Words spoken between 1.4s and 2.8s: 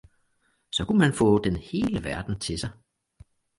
den hele verden til sig!